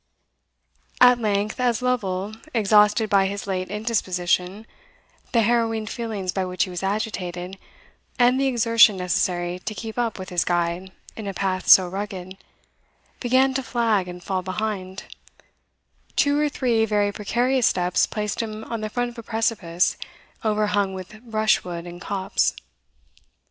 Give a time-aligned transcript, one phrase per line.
[0.99, 4.65] At length, as Lovel, exhausted by his late indisposition,
[5.31, 7.59] the harrowing feelings by which he was agitated,
[8.17, 12.35] and the exertion necessary to keep up with his guide in a path so rugged,
[13.19, 15.03] began to flag and fall behind,
[16.15, 19.97] two or three very precarious steps placed him on the front of a precipice
[20.43, 22.55] overhung with brushwood and copse.